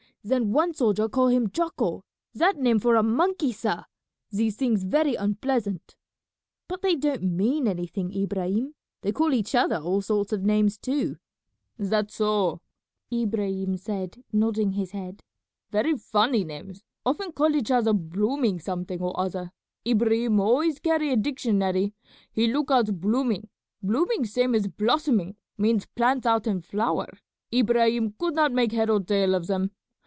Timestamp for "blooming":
17.91-18.59, 23.01-23.49, 23.81-24.27